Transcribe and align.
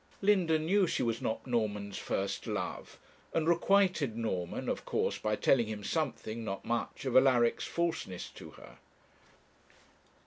Linda 0.23 0.57
knew 0.57 0.87
she 0.87 1.03
was 1.03 1.21
not 1.21 1.45
Norman's 1.45 1.99
first 1.99 2.47
love, 2.47 2.97
and 3.35 3.47
requited 3.47 4.17
Norman, 4.17 4.67
of 4.67 4.83
course, 4.83 5.19
by 5.19 5.35
telling 5.35 5.67
him 5.67 5.83
something, 5.83 6.43
not 6.43 6.65
much, 6.65 7.05
of 7.05 7.15
Alaric's 7.15 7.65
falseness 7.67 8.31
to 8.31 8.49
her. 8.49 8.79